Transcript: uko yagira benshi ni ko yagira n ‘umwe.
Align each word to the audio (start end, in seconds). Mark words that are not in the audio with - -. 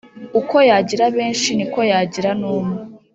uko 0.39 0.55
yagira 0.69 1.05
benshi 1.17 1.49
ni 1.57 1.65
ko 1.73 1.79
yagira 1.91 2.29
n 2.39 2.41
‘umwe. 2.55 2.79